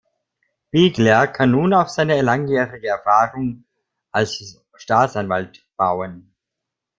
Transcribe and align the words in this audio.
Biegler 0.71 1.27
kann 1.27 1.51
nun 1.51 1.75
auf 1.75 1.89
seine 1.89 2.19
langjährige 2.23 2.87
Erfahrung 2.87 3.65
als 4.11 4.59
Staatsanwalt 4.73 5.63
bauen. 5.77 6.33